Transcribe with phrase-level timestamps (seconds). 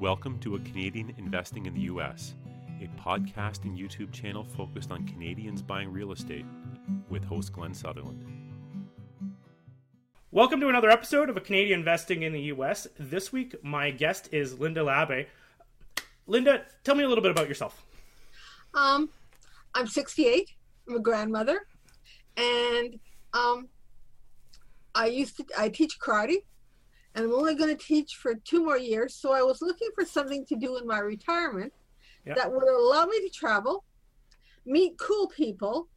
[0.00, 2.32] Welcome to A Canadian Investing in the U.S.,
[2.80, 6.46] a podcast and YouTube channel focused on Canadians buying real estate
[7.10, 8.24] with host Glenn Sutherland.
[10.30, 12.88] Welcome to another episode of A Canadian Investing in the U.S.
[12.98, 15.26] This week, my guest is Linda Labbe.
[16.26, 17.84] Linda, tell me a little bit about yourself.
[18.72, 19.10] Um,
[19.74, 20.48] I'm 68.
[20.88, 21.66] I'm a grandmother,
[22.38, 22.98] and
[23.34, 23.68] um,
[24.94, 26.44] I used to I teach karate,
[27.14, 29.14] and I'm only going to teach for two more years.
[29.14, 31.72] So I was looking for something to do in my retirement
[32.24, 32.34] Yeah.
[32.34, 33.84] that would allow me to travel,
[34.64, 35.88] meet cool people,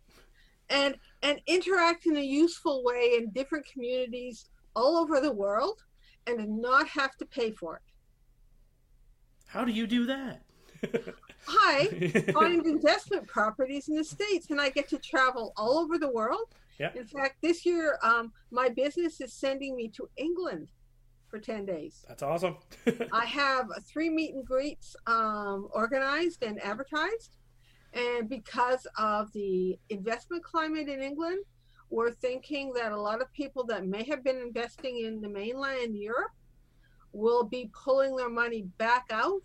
[0.69, 5.83] and and interact in a useful way in different communities all over the world,
[6.25, 7.81] and not have to pay for it.
[9.45, 10.41] How do you do that?
[11.47, 11.85] I
[12.33, 16.55] find investment properties in the states, and I get to travel all over the world.
[16.79, 16.91] Yeah.
[16.95, 20.69] In fact, this year, um, my business is sending me to England
[21.33, 22.05] for ten days.
[22.07, 22.57] That's awesome.
[23.11, 27.37] I have three meet and greets um, organized and advertised,
[27.91, 31.39] and because of the investment climate in England,
[31.89, 35.97] we're thinking that a lot of people that may have been investing in the mainland
[35.97, 36.33] Europe
[37.13, 39.41] will be pulling their money back out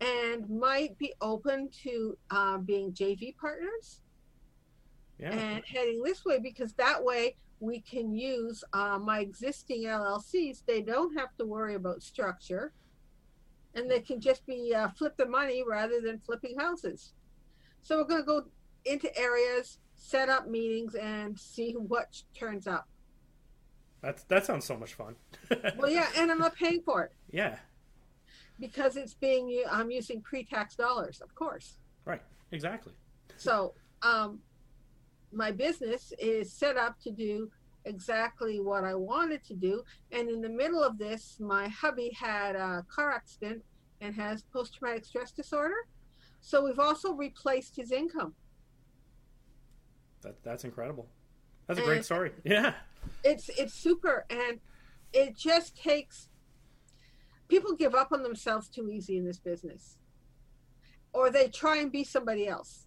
[0.00, 4.00] and might be open to uh, being JV partners
[5.18, 5.32] yeah.
[5.34, 10.62] and heading this way because that way we can use uh, my existing LLCs.
[10.66, 12.72] They don't have to worry about structure
[13.76, 17.12] and they can just be uh, flip the money rather than flipping houses.
[17.82, 18.44] So we're going to go
[18.86, 22.88] into areas, set up meetings, and see what turns up.
[24.02, 25.16] That's that sounds so much fun.
[25.78, 27.56] Well, yeah, and I'm not paying for it yeah.
[28.58, 31.78] because it's being I'm using pre-tax dollars, of course.
[32.04, 32.22] Right.
[32.52, 32.92] Exactly.
[33.36, 34.40] So, um,
[35.32, 37.50] my business is set up to do
[37.84, 39.82] exactly what I wanted to do.
[40.12, 43.62] And in the middle of this, my hubby had a car accident
[44.00, 45.86] and has post traumatic stress disorder.
[46.40, 48.34] So, we've also replaced his income.
[50.22, 51.08] That that's incredible.
[51.66, 52.32] That's a great story.
[52.44, 52.74] Yeah.
[53.22, 54.58] It's it's super and
[55.12, 56.28] it just takes
[57.48, 59.98] people give up on themselves too easy in this business.
[61.12, 62.85] Or they try and be somebody else.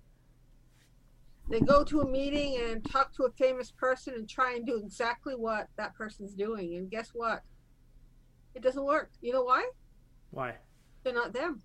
[1.49, 4.77] They go to a meeting and talk to a famous person and try and do
[4.77, 6.75] exactly what that person's doing.
[6.75, 7.41] And guess what?
[8.53, 9.09] It doesn't work.
[9.21, 9.67] You know why?
[10.29, 10.55] Why?
[11.03, 11.63] They're not them.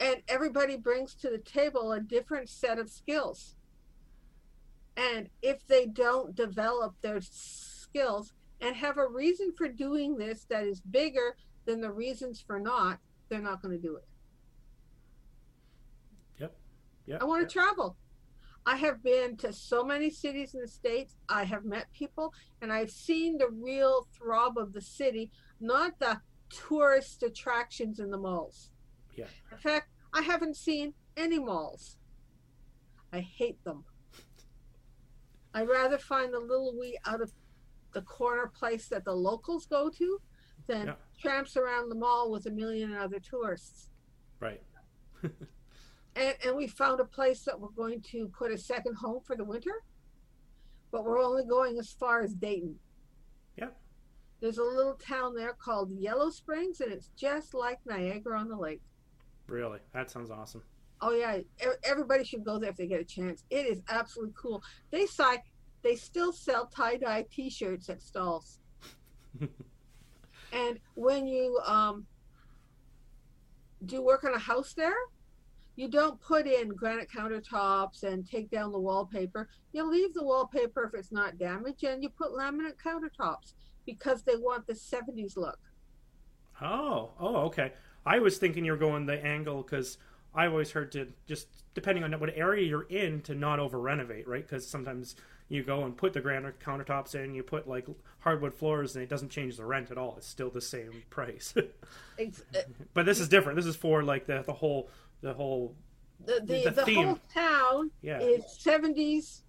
[0.00, 3.54] And everybody brings to the table a different set of skills.
[4.96, 10.64] And if they don't develop their skills and have a reason for doing this that
[10.64, 14.04] is bigger than the reasons for not, they're not going to do it.
[17.06, 17.18] Yeah.
[17.20, 17.96] I want to travel.
[18.64, 21.14] I have been to so many cities in the States.
[21.28, 25.30] I have met people and I've seen the real throb of the city,
[25.60, 28.70] not the tourist attractions in the malls.
[29.16, 29.26] Yeah.
[29.52, 31.96] In fact, I haven't seen any malls.
[33.12, 33.84] I hate them.
[35.54, 37.32] I'd rather find the little wee out of
[37.94, 40.20] the corner place that the locals go to
[40.66, 40.94] than Yeah.
[41.20, 43.90] tramps around the mall with a million other tourists.
[44.40, 44.62] Right.
[46.16, 49.36] And, and we found a place that we're going to put a second home for
[49.36, 49.82] the winter,
[50.90, 52.76] but we're only going as far as Dayton.
[53.56, 53.68] Yeah.
[54.40, 58.56] There's a little town there called Yellow Springs, and it's just like Niagara on the
[58.56, 58.80] Lake.
[59.46, 59.78] Really.
[59.92, 60.62] That sounds awesome.
[61.02, 61.38] Oh yeah,
[61.84, 63.44] everybody should go there if they get a chance.
[63.50, 64.62] It is absolutely cool.
[64.90, 65.42] They say
[65.82, 68.60] they still sell tie dye T-shirts at stalls,
[70.52, 72.06] and when you um,
[73.84, 74.96] do work on a house there,
[75.76, 79.48] you don't put in granite countertops and take down the wallpaper.
[79.72, 83.52] You leave the wallpaper if it's not damaged, and you put laminate countertops
[83.84, 85.58] because they want the '70s look.
[86.60, 87.72] Oh, oh, okay.
[88.06, 89.98] I was thinking you're going the angle because
[90.34, 94.26] I've always heard to just depending on what area you're in to not over renovate,
[94.26, 94.46] right?
[94.46, 95.16] Because sometimes
[95.48, 97.86] you go and put the granite countertops in, you put like
[98.20, 100.14] hardwood floors, and it doesn't change the rent at all.
[100.16, 101.54] It's still the same price.
[102.18, 102.60] Uh,
[102.94, 103.56] but this is different.
[103.56, 104.88] This is for like the the whole
[105.20, 105.74] the whole
[106.24, 107.06] the the, The the, theme.
[107.06, 108.20] whole town yeah.
[108.20, 109.42] is 70s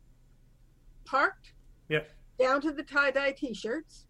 [1.06, 1.54] parked
[1.90, 2.04] Yeah.
[2.38, 4.06] down to the tie-dye t-shirts.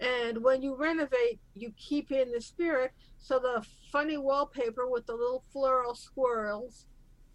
[0.00, 5.12] And when you renovate you keep in the spirit so the funny wallpaper with the
[5.14, 6.86] little floral squirrels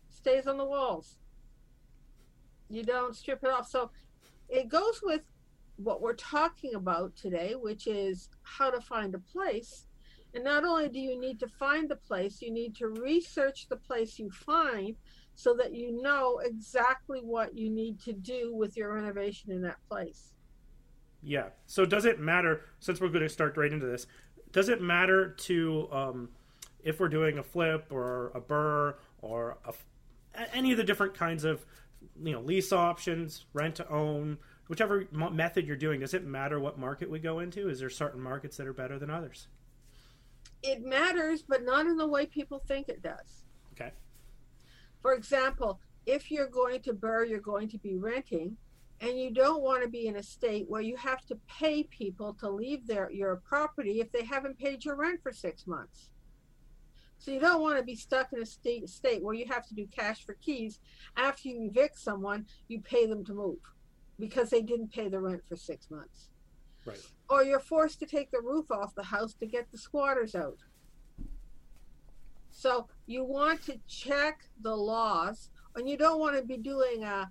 [0.10, 1.18] stays on the walls.
[2.69, 3.68] You don't strip it off.
[3.69, 3.89] So
[4.50, 5.22] it goes with
[5.77, 9.86] what we're talking about today which is how to find a place
[10.34, 13.78] and not only do you need to find the place, you need to research the
[13.78, 14.96] place you find
[15.36, 19.78] so that you know exactly what you need to do with your renovation in that
[19.88, 20.34] place.
[21.24, 21.48] Yeah.
[21.66, 24.06] So does it matter since we're going to start right into this?
[24.52, 26.30] Does it matter to um,
[26.84, 29.74] if we're doing a flip or a burr or a,
[30.56, 31.66] any of the different kinds of
[32.22, 34.38] you know lease options, rent to own,
[34.68, 36.00] whichever method you're doing?
[36.00, 37.70] Does it matter what market we go into?
[37.70, 39.48] Is there certain markets that are better than others?
[40.62, 43.46] It matters, but not in the way people think it does.
[43.74, 43.92] Okay.
[45.02, 48.58] For example, if you're going to BRRRR, you're going to be renting
[49.02, 52.34] and you don't want to be in a state where you have to pay people
[52.34, 56.10] to leave their your property if they haven't paid your rent for six months.
[57.18, 59.76] So you don't want to be stuck in a state state where you have to
[59.76, 60.80] do cash for keys.
[61.16, 63.60] After you evict someone, you pay them to move
[64.18, 66.29] because they didn't pay the rent for six months.
[66.89, 67.07] Right.
[67.30, 70.57] Or you're forced to take the roof off the house to get the squatters out.
[72.50, 77.30] So you want to check the laws, and you don't want to be doing a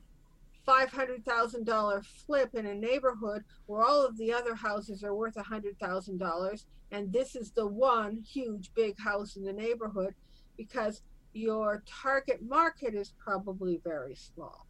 [0.66, 7.12] $500,000 flip in a neighborhood where all of the other houses are worth $100,000 and
[7.12, 10.14] this is the one huge big house in the neighborhood
[10.56, 11.02] because
[11.32, 14.66] your target market is probably very small.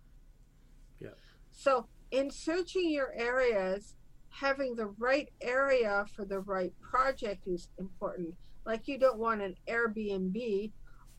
[1.01, 1.11] Yeah.
[1.51, 3.95] So, in searching your areas,
[4.31, 8.35] having the right area for the right project is important.
[8.65, 10.71] Like you don't want an Airbnb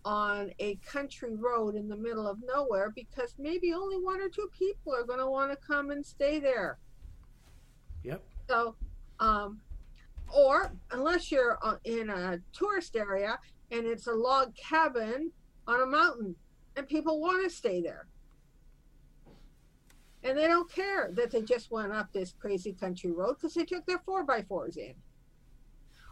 [0.06, 4.50] on a country road in the middle of nowhere because maybe only one or two
[4.58, 6.78] people are going to want to come and stay there.
[8.04, 8.24] Yep.
[8.48, 8.76] So,
[9.20, 9.60] um,
[10.34, 13.38] or unless you're uh, in a tourist area
[13.72, 15.32] and it's a log cabin
[15.68, 16.36] on a mountain
[16.76, 18.08] and people want to stay there.
[20.24, 23.64] And they don't care that they just went up this crazy country road because they
[23.64, 24.94] took their four by fours in.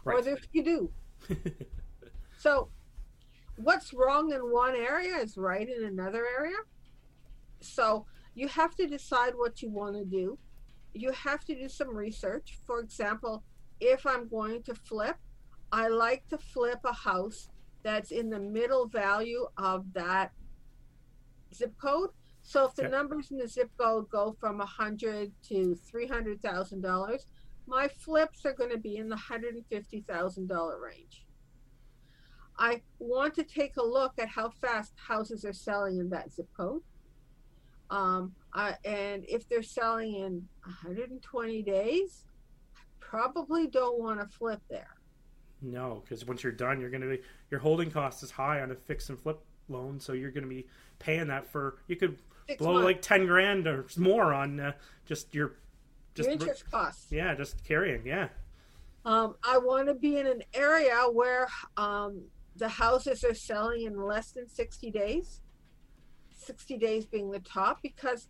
[0.04, 0.18] Right.
[0.18, 0.88] Or their skidoo.
[2.38, 2.70] so
[3.56, 6.56] what's wrong in one area is right in another area.
[7.60, 10.38] So you have to decide what you want to do.
[10.94, 12.58] You have to do some research.
[12.64, 13.44] For example,
[13.80, 15.16] if I'm going to flip,
[15.70, 17.48] I like to flip a house
[17.82, 20.32] that's in the middle value of that
[21.54, 22.10] zip code.
[22.48, 26.40] So if the numbers in the zip code go from a hundred to three hundred
[26.40, 27.26] thousand dollars,
[27.66, 31.26] my flips are going to be in the hundred and fifty thousand dollar range.
[32.58, 36.48] I want to take a look at how fast houses are selling in that zip
[36.56, 36.80] code.
[37.90, 42.24] Um, uh, and if they're selling in 120 days,
[42.74, 44.97] I probably don't want to flip there.
[45.60, 47.20] No, because once you're done, you're going to be
[47.50, 50.48] your holding cost is high on a fix and flip loan, so you're going to
[50.48, 50.66] be
[50.98, 52.18] paying that for you could
[52.48, 52.84] Six blow months.
[52.84, 54.72] like ten grand or more on uh,
[55.04, 55.52] just your
[56.14, 57.10] just your interest costs.
[57.10, 58.06] Yeah, just carrying.
[58.06, 58.28] Yeah.
[59.04, 62.22] Um, I want to be in an area where um,
[62.56, 65.40] the houses are selling in less than 60 days
[66.48, 68.28] 60 days being the top because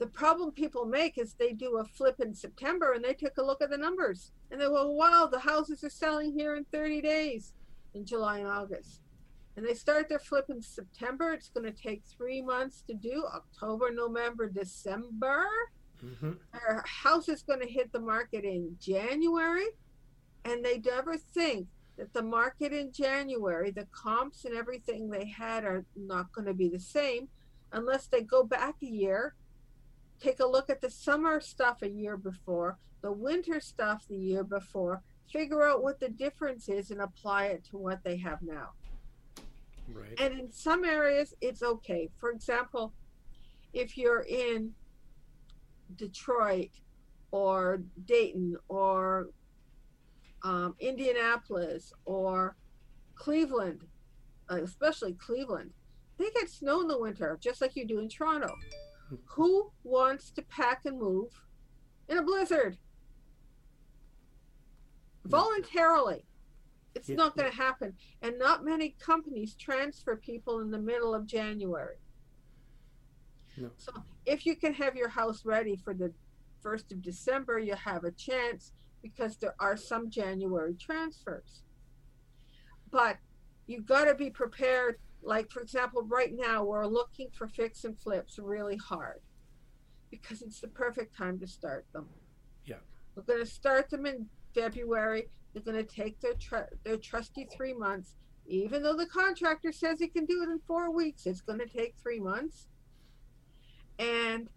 [0.00, 3.42] the problem people make is they do a flip in september and they take a
[3.42, 4.32] look at the numbers.
[4.50, 7.52] And they go wow the houses are selling here in 30 days
[7.94, 9.02] in july and august.
[9.56, 11.32] And they start their flip in september.
[11.32, 15.46] It's going to take three months to do october november december.
[16.02, 16.32] Mm-hmm.
[16.54, 19.66] their house is going to hit the market in january.
[20.46, 21.66] And they never think
[21.98, 26.54] that the market in January, the comps and everything they had are not going to
[26.54, 27.28] be the same
[27.72, 29.34] unless they go back a year,
[30.20, 34.44] take a look at the summer stuff a year before, the winter stuff the year
[34.44, 35.02] before,
[35.32, 38.70] figure out what the difference is and apply it to what they have now.
[39.92, 40.18] Right.
[40.18, 42.10] And in some areas, it's okay.
[42.16, 42.92] For example,
[43.72, 44.72] if you're in
[45.96, 46.70] Detroit
[47.30, 49.28] or Dayton or
[50.42, 52.56] um, Indianapolis or
[53.14, 53.82] Cleveland,
[54.50, 55.70] uh, especially Cleveland,
[56.18, 58.54] they get snow in the winter, just like you do in Toronto.
[59.24, 61.42] Who wants to pack and move
[62.08, 62.78] in a blizzard?
[65.24, 66.24] Voluntarily.
[66.94, 67.16] It's yeah.
[67.16, 67.94] not going to happen.
[68.22, 71.96] And not many companies transfer people in the middle of January.
[73.56, 73.70] No.
[73.76, 73.92] So
[74.26, 76.12] if you can have your house ready for the
[76.64, 81.62] 1st of December, you have a chance because there are some January transfers.
[82.90, 83.18] But
[83.66, 84.96] you've got to be prepared.
[85.22, 89.20] Like, for example, right now we're looking for fix and flips really hard
[90.10, 92.08] because it's the perfect time to start them.
[92.64, 92.76] Yeah.
[93.14, 95.28] We're going to start them in February.
[95.52, 98.14] They're going to take their, tr- their trusty three months.
[98.46, 101.66] Even though the contractor says he can do it in four weeks, it's going to
[101.66, 102.66] take three months.
[103.98, 104.48] And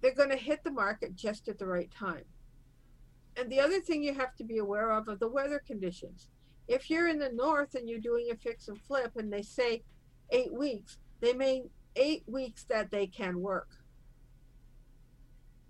[0.00, 2.24] they're going to hit the market just at the right time.
[3.36, 6.28] And the other thing you have to be aware of are the weather conditions.
[6.68, 9.82] If you're in the north and you're doing a fix and flip and they say
[10.30, 13.68] eight weeks, they mean eight weeks that they can work.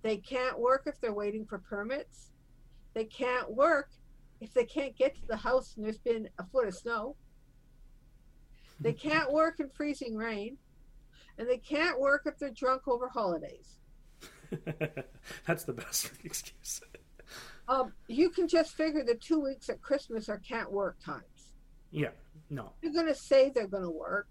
[0.02, 2.30] They can't work if they're waiting for permits.
[2.94, 3.90] They can't work
[4.40, 7.16] if they can't get to the house and there's been a foot of snow.
[8.80, 10.58] They can't work in freezing rain.
[11.38, 13.78] And they can't work if they're drunk over holidays.
[15.46, 16.80] That's the best excuse.
[17.68, 21.52] Um, you can just figure the two weeks at Christmas are can't work times.
[21.90, 22.10] Yeah,
[22.48, 22.72] no.
[22.80, 24.28] They're going to say they're going to work.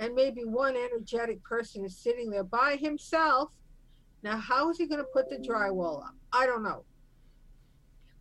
[0.00, 3.50] And maybe one energetic person is sitting there by himself.
[4.22, 6.14] Now, how is he going to put the drywall up?
[6.32, 6.84] I don't know.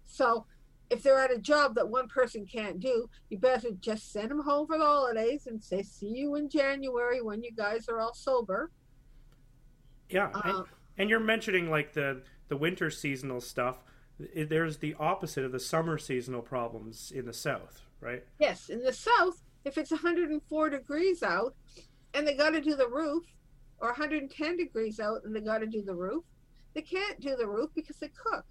[0.05, 0.45] So,
[0.89, 4.41] if they're at a job that one person can't do, you better just send them
[4.41, 8.13] home for the holidays and say, see you in January when you guys are all
[8.13, 8.71] sober.
[10.09, 10.31] Yeah.
[10.43, 10.65] and, Um,
[10.97, 13.83] and you're mentioning like the, the winter seasonal stuff.
[14.35, 18.25] There's the opposite of the summer seasonal problems in the South, right?
[18.39, 21.55] Yes, in the south, if it's 104 degrees out
[22.13, 23.23] and they got to do the roof,
[23.81, 26.23] or 110 degrees out and they got to do the roof,
[26.73, 28.45] they can't do the roof because they cook.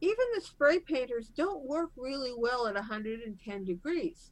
[0.00, 4.30] Even the spray painters don't work really well at 110 degrees.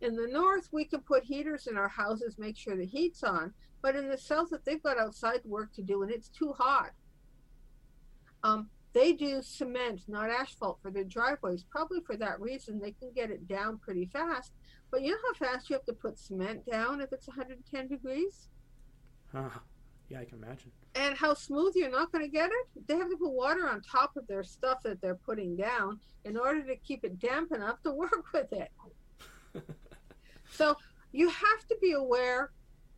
[0.00, 3.52] In the north, we can put heaters in our houses, make sure the heat's on,
[3.82, 6.90] but in the south, if they've got outside work to do and it's too hot,
[8.44, 11.64] um, they do cement, not asphalt, for their driveways.
[11.64, 14.52] Probably for that reason, they can get it down pretty fast.
[14.90, 18.48] But you know how fast you have to put cement down if it's 110 degrees?
[19.34, 19.62] Ah,
[20.10, 20.70] yeah, I can imagine.
[20.94, 22.86] And how smooth you're not going to get it?
[22.86, 26.36] They have to put water on top of their stuff that they're putting down in
[26.36, 28.70] order to keep it damp enough to work with it.
[30.50, 30.76] so
[31.12, 32.50] you have to be aware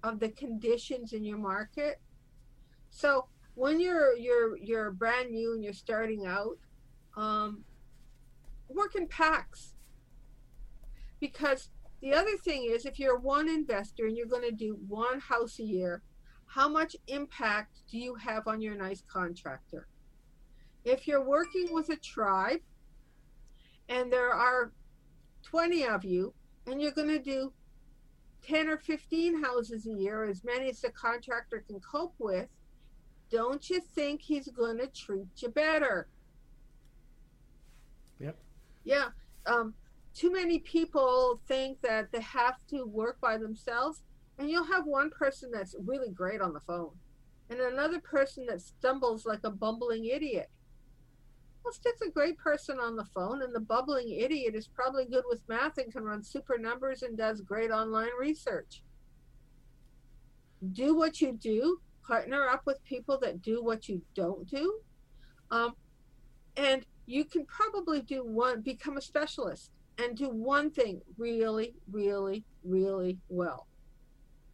[0.02, 2.00] of the conditions in your market.
[2.90, 6.58] So when you're you're you're brand new and you're starting out,
[7.16, 7.64] um,
[8.68, 9.74] work in packs.
[11.20, 11.70] Because
[12.02, 15.58] the other thing is, if you're one investor and you're going to do one house
[15.58, 16.02] a year,
[16.46, 19.86] how much impact do you have on your nice contractor?
[20.84, 22.60] If you're working with a tribe
[23.88, 24.72] and there are
[25.44, 26.34] 20 of you
[26.66, 27.52] and you're going to do
[28.42, 32.48] 10 or 15 houses a year, as many as the contractor can cope with,
[33.34, 36.06] don't you think he's going to treat you better?
[38.20, 38.38] Yep.
[38.84, 39.06] Yeah.
[39.44, 39.74] Um,
[40.14, 44.04] too many people think that they have to work by themselves,
[44.38, 46.92] and you'll have one person that's really great on the phone,
[47.50, 50.48] and another person that stumbles like a bumbling idiot.
[51.64, 55.24] Let's get a great person on the phone, and the bubbling idiot is probably good
[55.28, 58.84] with math and can run super numbers and does great online research.
[60.72, 64.80] Do what you do, partner up with people that do what you don't do,
[65.50, 65.74] um,
[66.56, 72.44] and you can probably do one, become a specialist and do one thing really, really,
[72.64, 73.66] really well.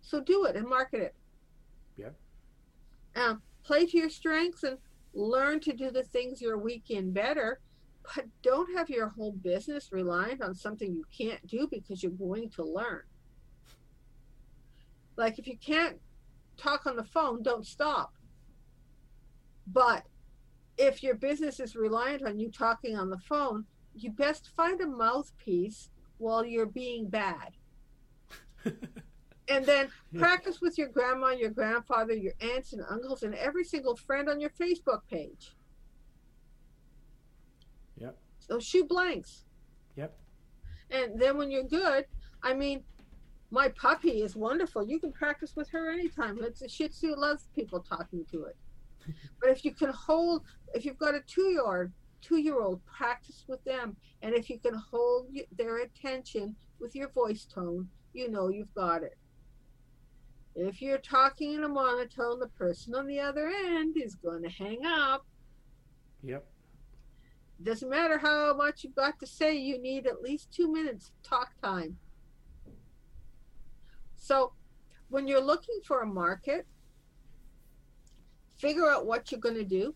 [0.01, 1.15] So do it and market it.
[1.97, 2.11] Yeah.
[3.17, 4.79] Um, play to your strengths and
[5.15, 7.61] learn to do the things you're weak in better,
[8.15, 12.51] but don't have your whole business reliant on something you can't do because you're going
[12.51, 13.03] to learn.
[15.17, 15.99] Like if you can't
[16.61, 18.13] talk on the phone, don't stop.
[19.67, 20.05] But
[20.79, 23.65] if your business is reliant on you talking on the phone,
[23.95, 27.53] you best find a mouthpiece while you're being bad.
[29.49, 29.89] and then
[30.19, 34.41] practice with your grandma, your grandfather, your aunts and uncles, and every single friend on
[34.41, 35.55] your Facebook page.
[37.97, 38.17] Yep.
[38.39, 39.45] So shoot blanks.
[39.97, 40.17] Yep.
[40.91, 42.07] And then when you're good,
[42.43, 42.83] I mean,
[43.51, 44.87] my puppy is wonderful.
[44.87, 46.39] You can practice with her anytime.
[46.43, 48.57] It's a Shih Tzu loves people talking to it.
[49.41, 50.43] but if you can hold,
[50.75, 51.91] if you've got a two-year-old,
[52.23, 53.97] two-year-old, practice with them.
[54.23, 59.03] And if you can hold their attention with your voice tone, you know you've got
[59.03, 59.17] it.
[60.55, 64.49] If you're talking in a monotone, the person on the other end is going to
[64.49, 65.25] hang up.
[66.23, 66.45] Yep.
[67.63, 71.51] Doesn't matter how much you've got to say, you need at least two minutes talk
[71.63, 71.97] time.
[74.21, 74.53] So,
[75.09, 76.67] when you're looking for a market,
[78.59, 79.95] figure out what you're going to do,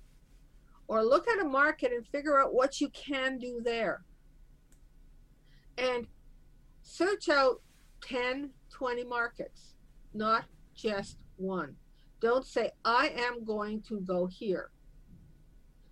[0.88, 4.02] or look at a market and figure out what you can do there.
[5.76, 6.06] And
[6.82, 7.60] search out
[8.00, 9.74] 10, 20 markets,
[10.14, 11.76] not just one.
[12.20, 14.70] Don't say, I am going to go here.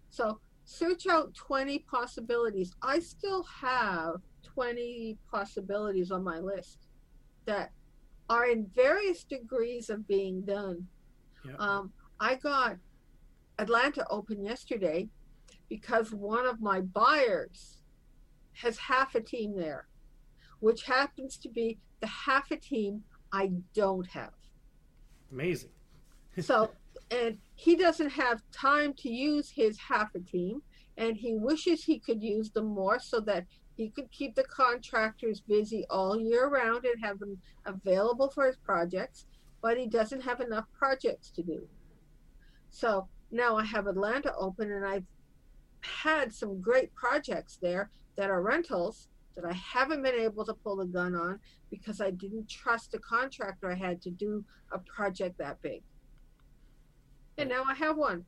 [0.08, 2.72] So, search out 20 possibilities.
[2.80, 6.88] I still have 20 possibilities on my list
[7.44, 7.72] that
[8.32, 10.86] are in various degrees of being done.
[11.44, 11.60] Yep.
[11.60, 12.76] Um, I got
[13.58, 15.10] Atlanta open yesterday
[15.68, 17.76] because one of my buyers
[18.54, 19.86] has half a team there,
[20.60, 24.34] which happens to be the half a team I don't have.
[25.30, 25.70] Amazing.
[26.40, 26.70] So,
[27.10, 30.62] and he doesn't have time to use his half a team,
[30.96, 33.44] and he wishes he could use them more so that
[33.76, 38.56] he could keep the contractors busy all year round and have them available for his
[38.56, 39.26] projects,
[39.62, 41.66] but he doesn't have enough projects to do.
[42.70, 45.06] So now I have Atlanta open, and I've
[45.80, 50.76] had some great projects there that are rentals that I haven't been able to pull
[50.76, 55.38] the gun on because I didn't trust the contractor I had to do a project
[55.38, 55.82] that big.
[57.38, 58.26] And now I have one.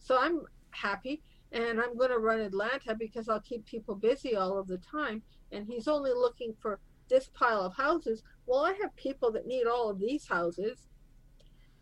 [0.00, 1.22] So I'm happy
[1.54, 5.22] and I'm going to run Atlanta because I'll keep people busy all of the time.
[5.52, 8.24] And he's only looking for this pile of houses.
[8.44, 10.88] Well, I have people that need all of these houses.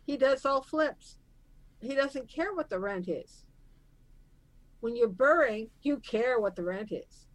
[0.05, 1.17] He does all flips.
[1.81, 3.45] He doesn't care what the rent is.
[4.79, 7.27] When you're burring, you care what the rent is.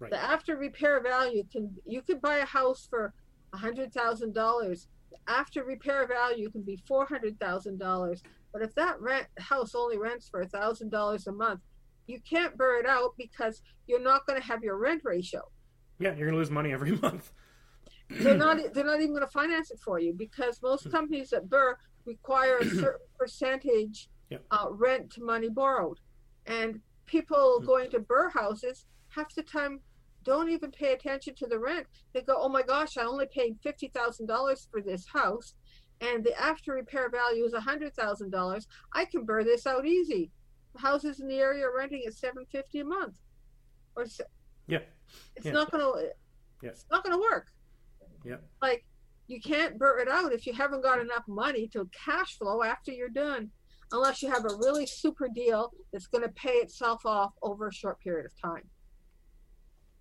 [0.00, 0.10] Right.
[0.10, 3.12] The after repair value can you could buy a house for
[3.52, 4.88] a hundred thousand dollars.
[5.26, 8.22] After repair value can be four hundred thousand dollars.
[8.52, 11.60] But if that rent house only rents for a thousand dollars a month,
[12.06, 15.42] you can't burn it out because you're not going to have your rent ratio.
[15.98, 17.32] Yeah, you're gonna lose money every month.
[18.08, 18.72] They're not.
[18.72, 21.76] They're not even going to finance it for you because most companies that burr
[22.06, 24.44] require a certain percentage Yep.
[24.50, 26.00] uh, rent to money borrowed,
[26.44, 29.80] and people going to burr houses half the time
[30.22, 31.86] don't even pay attention to the rent.
[32.12, 35.54] They go, "Oh my gosh, I only paid fifty thousand dollars for this house,
[36.00, 38.66] and the after repair value is a hundred thousand dollars.
[38.94, 40.30] I can burr this out easy."
[40.74, 43.18] The houses in the area are renting at seven fifty a month,
[43.96, 44.24] or se-
[44.66, 44.80] Yeah.
[45.36, 45.52] it's Yeah.
[45.52, 46.12] not going to.
[46.62, 46.70] Yeah.
[46.70, 47.48] It's not going to work.
[48.24, 48.36] Yeah.
[48.60, 48.84] Like
[49.26, 52.90] you can't burn it out if you haven't got enough money to cash flow after
[52.92, 53.50] you're done,
[53.92, 57.72] unless you have a really super deal that's going to pay itself off over a
[57.72, 58.68] short period of time.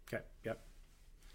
[0.08, 0.24] Okay.
[0.46, 0.66] Yep.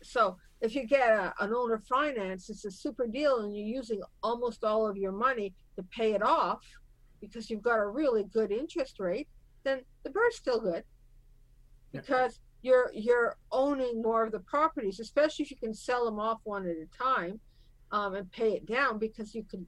[0.03, 4.01] So if you get a, an owner finance, it's a super deal, and you're using
[4.23, 6.65] almost all of your money to pay it off
[7.21, 9.29] because you've got a really good interest rate.
[9.65, 10.85] Then the bird's still good
[11.93, 12.01] Yeah.
[12.01, 16.41] because you're you're owning more of the properties, especially if you can sell them off
[16.45, 17.41] one at a time
[17.91, 19.67] um, and pay it down because you can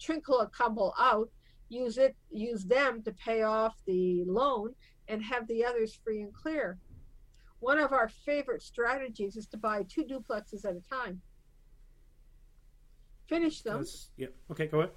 [0.00, 1.28] trinkle a couple out,
[1.68, 4.74] use it, use them to pay off the loan,
[5.08, 6.78] and have the others free and clear.
[7.64, 11.22] One of our favorite strategies is to buy two duplexes at a time.
[13.26, 13.78] Finish them.
[13.78, 14.26] That's, yeah.
[14.50, 14.66] Okay.
[14.66, 14.92] Go ahead.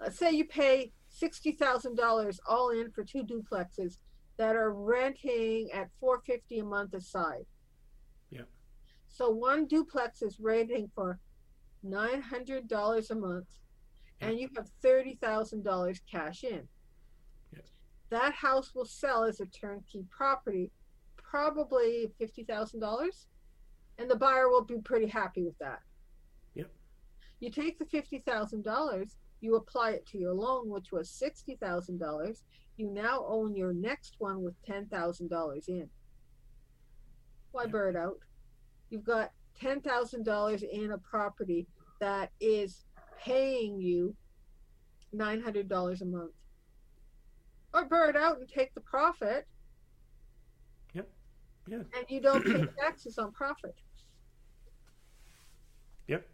[0.00, 3.98] Let's say you pay sixty thousand dollars all in for two duplexes
[4.36, 7.46] that are renting at four fifty a month aside.
[8.30, 8.48] Yeah.
[9.06, 11.20] So one duplex is renting for
[11.84, 13.46] nine hundred dollars a month,
[14.20, 16.66] and you have thirty thousand dollars cash in.
[17.54, 17.68] Yes.
[18.10, 20.72] That house will sell as a turnkey property,
[21.32, 23.26] probably fifty thousand dollars,
[23.96, 25.80] and the buyer will be pretty happy with that.
[26.54, 26.70] Yep.
[27.40, 31.56] You take the fifty thousand dollars, you apply it to your loan, which was sixty
[31.56, 32.42] thousand dollars.
[32.76, 35.88] You now own your next one with ten thousand dollars in.
[37.52, 37.72] Why Yep.
[37.72, 38.18] burn out?
[38.90, 41.66] You've got ten thousand dollars in a property
[41.98, 42.84] that is
[43.18, 44.14] paying you
[45.14, 46.32] nine hundred dollars a month.
[47.72, 49.46] Or burn out and take the profit.
[51.68, 51.78] Yeah.
[51.78, 53.74] And you don't pay taxes on profit.
[56.08, 56.26] Yep.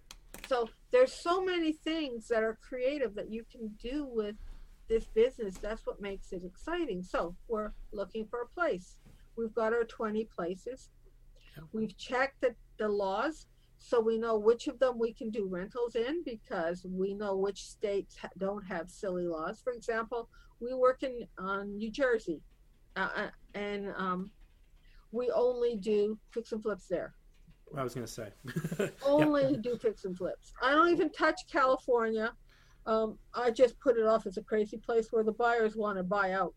[0.46, 4.36] So there's so many things that are creative that you can do with
[4.88, 5.58] this business.
[5.58, 7.02] That's what makes it exciting.
[7.02, 8.96] So we're looking for a place.
[9.36, 10.88] We've got our 20 places.
[11.72, 13.46] We've checked the, the laws
[13.78, 17.64] so we know which of them we can do rentals in because we know which
[17.64, 19.60] states ha- don't have silly laws.
[19.62, 20.28] For example,
[20.60, 22.42] we work in on New Jersey,
[22.96, 24.30] uh, uh, and um,
[25.12, 27.14] we only do fix and flips there
[27.76, 28.30] I was gonna say.
[29.04, 30.52] only do fix and flips.
[30.62, 32.32] I don't even touch California.
[32.86, 36.02] Um, I just put it off as a crazy place where the buyers want to
[36.02, 36.54] buy out.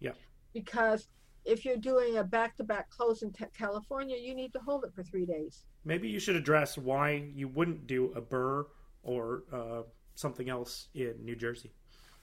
[0.00, 0.12] Yeah.
[0.54, 1.08] Because
[1.44, 5.26] if you're doing a back-to-back close in California, you need to hold it for three
[5.26, 5.66] days.
[5.84, 8.66] Maybe you should address why you wouldn't do a burr
[9.02, 9.82] or uh,
[10.14, 11.72] something else in New Jersey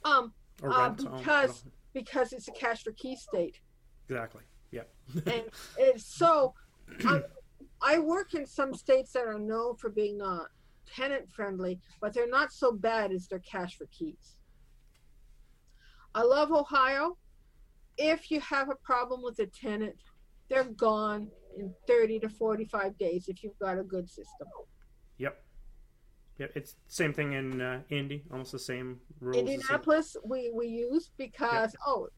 [0.04, 3.62] Um, or Uh, because- because it's a cash for key state,
[4.10, 4.42] exactly.
[4.72, 4.84] Yeah.
[5.26, 5.44] and
[5.78, 6.54] it's so.
[7.06, 7.22] i
[7.82, 10.48] I work in some states that are known for being not
[10.88, 14.38] tenant friendly, but they're not so bad as their cash for keys.
[16.14, 17.18] I love Ohio.
[17.98, 19.96] If you have a problem with a tenant,
[20.50, 24.48] they're gone in 30 to 45 days if you've got a good system.
[25.18, 25.44] Yep.
[26.38, 28.24] Yeah, it's same thing in uh, Indy.
[28.32, 29.36] Almost the same rules.
[29.36, 32.10] the same- Indianapolis, we, we use because, oh,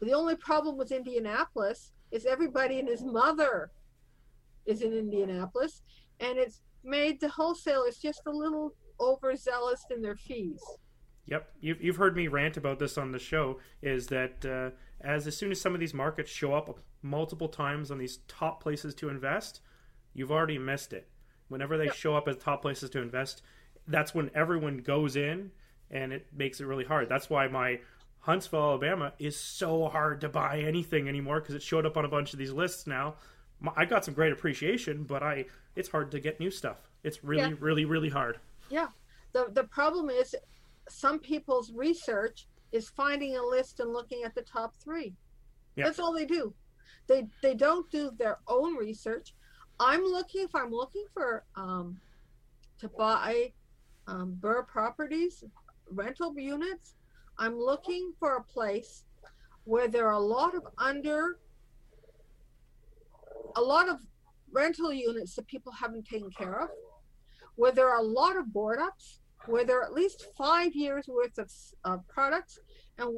[0.00, 3.70] the only problem with Indianapolis is everybody and his mother
[4.66, 5.82] is in Indianapolis,
[6.20, 10.60] and it's made the wholesalers just a little overzealous in their fees.
[11.26, 13.58] Yep, you've you've heard me rant about this on the show.
[13.82, 17.90] Is that uh, as as soon as some of these markets show up multiple times
[17.90, 19.60] on these top places to invest,
[20.14, 21.08] you've already missed it.
[21.48, 21.94] Whenever they Yep.
[21.94, 23.42] show up as top places to invest,
[23.86, 25.50] that's when everyone goes in,
[25.90, 27.08] and it makes it really hard.
[27.08, 27.80] That's why my
[28.26, 32.08] Huntsville, Alabama, is so hard to buy anything anymore because it showed up on a
[32.08, 33.14] bunch of these lists now.
[33.76, 36.90] I got some great appreciation, but I it's hard to get new stuff.
[37.04, 37.56] It's really, Yeah.
[37.60, 38.40] really, really hard.
[38.68, 38.88] Yeah.
[39.30, 40.34] The the problem is
[40.88, 45.14] some people's research is finding a list and looking at the top three.
[45.76, 45.84] Yeah.
[45.84, 46.52] That's all they do.
[47.06, 49.34] They they don't do their own research.
[49.78, 52.00] I'm looking if I'm looking for um,
[52.80, 53.52] to buy
[54.08, 55.44] um, Burr properties,
[55.88, 56.96] rental units.
[57.38, 59.04] I'm looking for a place
[59.64, 61.38] where there are a lot of under
[63.56, 64.00] a lot of
[64.52, 66.68] rental units that people haven't taken care of,
[67.56, 71.08] where there are a lot of board ups, where there are at least five years
[71.08, 71.50] worth of
[71.84, 72.58] uh, products,
[72.98, 73.08] and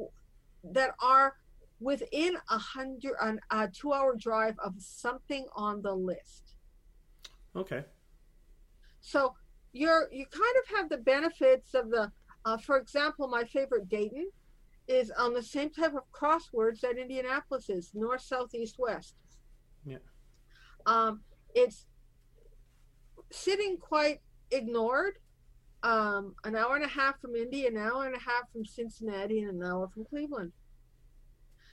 [0.63, 1.35] that are
[1.79, 6.55] within a hundred, an, a two-hour drive of something on the list.
[7.55, 7.83] Okay.
[9.01, 9.33] So
[9.71, 12.11] you're you kind of have the benefits of the.
[12.49, 14.27] Uh, for example, my favorite Dayton
[14.87, 19.13] is on the same type of crosswords that Indianapolis is: north, south, east, west.
[19.85, 19.97] Yeah.
[20.87, 21.21] Um,
[21.53, 21.85] it's
[23.31, 25.13] sitting quite ignored.
[25.83, 29.41] Um, an hour and a half from Indy, an hour and a half from Cincinnati,
[29.41, 30.51] and an hour from Cleveland.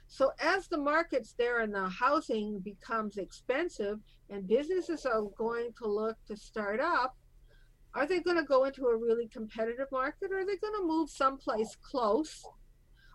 [0.08, 5.86] So as the markets there and the housing becomes expensive, and businesses are going to
[5.88, 7.16] look to start up,
[7.96, 10.87] are they going to go into a really competitive market or are they going to
[10.87, 12.44] move someplace close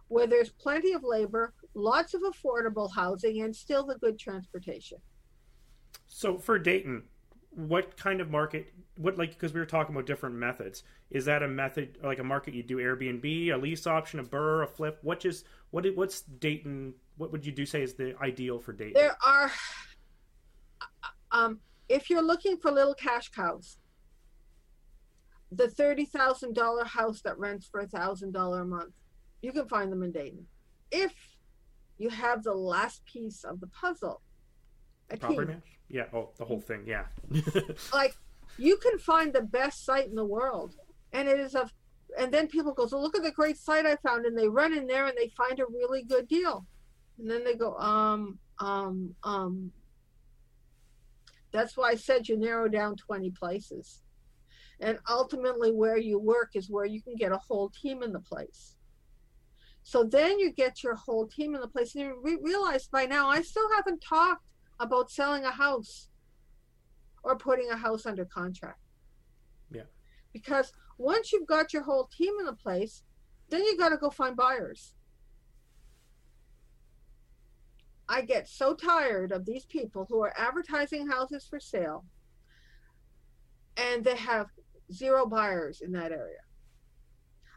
[0.07, 4.97] where there's plenty of labor, lots of affordable housing, and still the good transportation?
[6.07, 7.03] So for Dayton,
[7.51, 8.73] what kind of market?
[8.97, 10.83] What like because we were talking about different methods.
[11.11, 14.63] Is that a method like a market you do Airbnb, a lease option, a burr,
[14.63, 14.97] a flip?
[15.03, 16.93] What just what what's Dayton?
[17.17, 18.93] What would you do say is the ideal for Dayton?
[18.95, 19.51] There are,
[21.31, 23.77] um, if you're looking for little cash cows,
[25.51, 28.93] the thirty thousand dollar house that rents for a thousand dollar a month,
[29.41, 30.45] you can find them in Dayton.
[30.91, 31.13] If
[31.97, 34.21] you have the last piece of the puzzle,
[35.09, 35.79] a Property match?
[35.89, 36.05] Yeah.
[36.13, 36.83] Oh, the whole thing.
[36.87, 37.05] Yeah.
[37.93, 38.15] like
[38.57, 40.75] you can find the best site in the world,
[41.11, 41.71] and it is of.
[42.17, 44.77] And then people go, so look at the great site I found, and they run
[44.77, 46.65] in there and they find a really good deal,
[47.17, 49.71] and then they go, um, um, um.
[51.53, 54.01] That's why I said you narrow down twenty places,
[54.81, 58.19] and ultimately where you work is where you can get a whole team in the
[58.19, 58.75] place.
[59.83, 63.05] So then you get your whole team in the place, and you re- realize by
[63.05, 64.45] now I still haven't talked
[64.79, 66.09] about selling a house
[67.23, 68.79] or putting a house under contract.
[69.71, 69.83] Yeah.
[70.33, 73.03] Because once you've got your whole team in the place,
[73.49, 74.95] then you got to go find buyers.
[78.09, 82.03] I get so tired of these people who are advertising houses for sale
[83.77, 84.47] and they have
[84.91, 86.39] zero buyers in that area.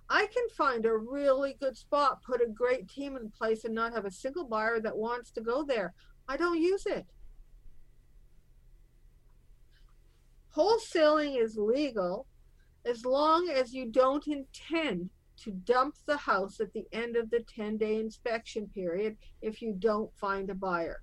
[0.08, 3.94] I can find a really good spot, put a great team in place, and not
[3.94, 5.94] have a single buyer that wants to go there.
[6.28, 7.06] I don't use it.
[10.54, 12.26] Wholesaling is legal
[12.84, 17.40] as long as you don't intend to dump the house at the end of the
[17.40, 21.02] 10 day inspection period if you don't find a buyer.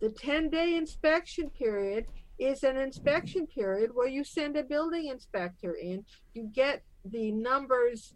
[0.00, 2.06] The 10 day inspection period
[2.38, 8.14] is an inspection period where you send a building inspector in, you get the numbers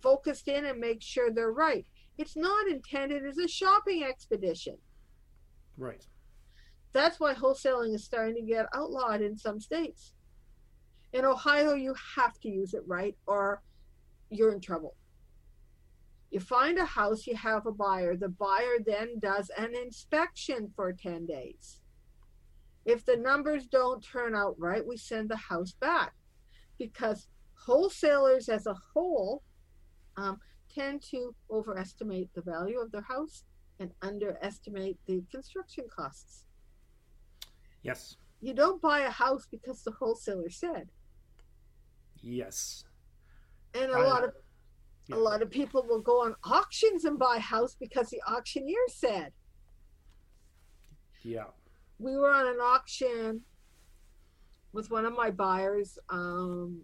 [0.00, 1.86] focused in and make sure they're right.
[2.16, 4.76] It's not intended as a shopping expedition.
[5.76, 6.04] right.
[6.92, 10.14] That's why wholesaling is starting to get outlawed in some states.
[11.12, 13.62] In Ohio, you have to use it right or
[14.30, 14.96] you're in trouble.
[16.30, 18.16] You find a house, you have a buyer.
[18.16, 21.80] The buyer then does an inspection for 10 days.
[22.88, 26.14] If the numbers don't turn out right, we send the house back
[26.78, 29.42] because wholesalers as a whole
[30.16, 30.38] um,
[30.74, 33.44] tend to overestimate the value of their house
[33.78, 36.46] and underestimate the construction costs.
[37.82, 38.16] Yes.
[38.40, 40.88] You don't buy a house because the wholesaler said.
[42.22, 42.84] Yes.
[43.74, 44.32] And a I- lot of
[45.08, 45.16] Yeah.
[45.16, 48.86] a lot of people will go on auctions and buy a house because the auctioneer
[48.88, 49.32] said.
[51.22, 51.50] Yeah.
[51.98, 53.40] We were on an auction
[54.72, 56.82] with one of my buyers um,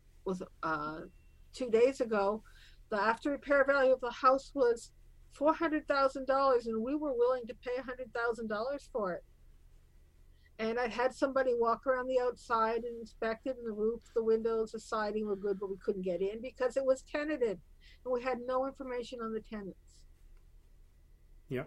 [0.62, 1.00] uh,
[1.52, 2.42] two days ago.
[2.90, 4.90] The after repair value of the house was
[5.32, 9.12] four hundred thousand dollars, and we were willing to pay a hundred thousand dollars for
[9.12, 9.24] it.
[10.58, 14.22] And I had somebody walk around the outside and inspect it, and the roof, the
[14.22, 17.58] windows, the siding were good, but we couldn't get in because it was tenanted,
[18.04, 19.96] and we had no information on the tenants.
[21.48, 21.64] Yeah.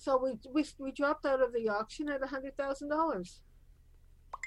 [0.00, 3.42] So we we, we dropped out of the auction at a hundred thousand dollars.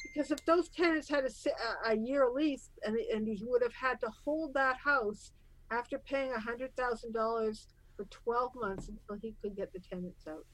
[0.04, 4.00] Because if those tenants had a, a, year lease and and he would have had
[4.00, 5.32] to hold that house
[5.70, 10.26] after paying a hundred thousand dollars for twelve months until he could get the tenants
[10.28, 10.46] out.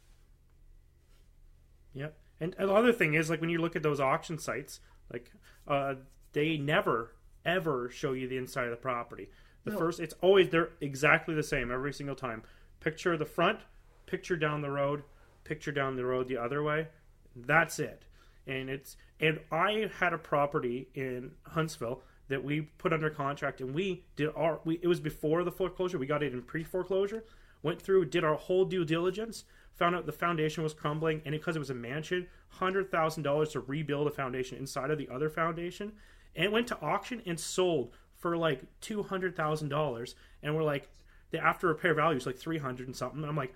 [1.93, 2.17] Yep.
[2.41, 4.81] And the other thing is, like when you look at those auction sites,
[5.13, 5.31] like
[5.65, 5.95] uh,
[6.33, 9.29] they never ever show you the inside of the property.
[9.63, 9.77] The No.
[9.77, 12.43] first, it's always they're exactly the same every single time.
[12.81, 13.62] Picture the front,
[14.09, 15.03] picture down the road,
[15.43, 16.87] picture down the road the other way.
[17.35, 18.05] That's it.
[18.47, 23.73] And it's and I had a property in Huntsville that we put under contract, and
[23.73, 24.59] we did our.
[24.65, 25.97] We, it was before the foreclosure.
[25.97, 27.23] We got it in pre foreclosure.
[27.61, 29.43] Went through, did our whole due diligence,
[29.73, 33.49] found out the foundation was crumbling, and because it was a mansion, hundred thousand dollars
[33.49, 35.91] to rebuild a foundation inside of the other foundation,
[36.35, 40.89] and went to auction and sold for like two hundred thousand dollars, and we're like,
[41.31, 43.23] the after repair value is like three hundred and something.
[43.23, 43.53] I'm like,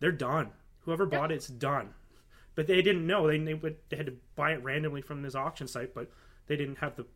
[0.00, 0.50] they're done.
[0.80, 1.94] Whoever bought it, it's done.
[2.54, 3.26] But they didn't know.
[3.28, 6.10] They they, would, they had to buy it randomly from this auction site, but
[6.46, 7.06] they didn't have the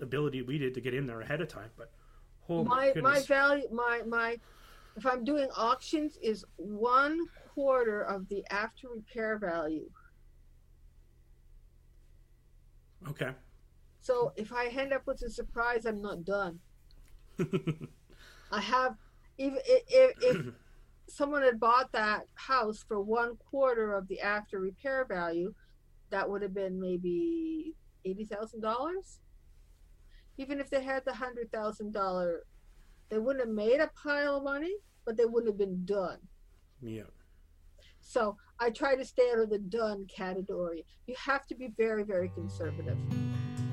[0.00, 1.70] ability we did to get in there ahead of time.
[1.76, 1.90] But
[2.48, 4.38] oh my, my my value my my
[4.96, 9.90] if I'm doing auctions is one quarter of the after repair value.
[13.08, 13.30] okay.
[14.00, 16.60] So if I end up with a surprise, I'm not done.
[18.50, 18.96] I have
[19.38, 20.38] even i- if, if
[21.10, 25.54] someone had bought that house for one quarter of the after repair value,
[26.10, 29.18] that would have been maybe eighty thousand dollars.
[30.38, 32.44] Even if they had the hundred thousand dollar,
[33.10, 36.18] they wouldn't have made a pile of money, but they wouldn't have been done.
[36.82, 37.02] yeah.
[38.02, 40.86] So I try to stay out of the done category.
[41.06, 42.96] You have to be very, very conservative.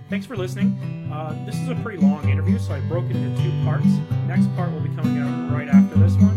[0.10, 1.10] Thanks for listening.
[1.12, 3.88] Uh, this is a pretty long interview, so I broke it into two parts.
[4.28, 6.37] Next part will be coming out right after this one.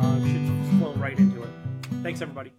[0.00, 1.50] Uh, should flow right into it.
[2.02, 2.52] Thanks, everybody.